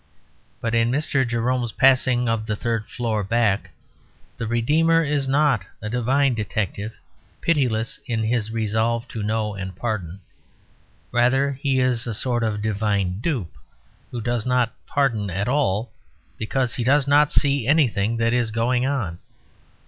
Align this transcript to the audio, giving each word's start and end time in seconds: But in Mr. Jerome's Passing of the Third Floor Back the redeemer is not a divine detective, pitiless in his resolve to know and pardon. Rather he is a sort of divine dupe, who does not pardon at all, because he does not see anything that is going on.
But 0.59 0.73
in 0.73 0.89
Mr. 0.89 1.27
Jerome's 1.27 1.73
Passing 1.73 2.27
of 2.27 2.47
the 2.47 2.55
Third 2.55 2.87
Floor 2.87 3.23
Back 3.23 3.69
the 4.35 4.47
redeemer 4.47 5.03
is 5.03 5.27
not 5.27 5.63
a 5.79 5.91
divine 5.91 6.33
detective, 6.33 6.93
pitiless 7.39 7.99
in 8.07 8.23
his 8.23 8.49
resolve 8.49 9.07
to 9.09 9.21
know 9.21 9.53
and 9.53 9.75
pardon. 9.75 10.21
Rather 11.11 11.51
he 11.61 11.79
is 11.79 12.07
a 12.07 12.15
sort 12.15 12.41
of 12.41 12.63
divine 12.63 13.19
dupe, 13.21 13.55
who 14.09 14.21
does 14.21 14.43
not 14.43 14.73
pardon 14.87 15.29
at 15.29 15.47
all, 15.47 15.91
because 16.39 16.73
he 16.73 16.83
does 16.83 17.07
not 17.07 17.31
see 17.31 17.67
anything 17.67 18.17
that 18.17 18.33
is 18.33 18.49
going 18.49 18.87
on. 18.87 19.19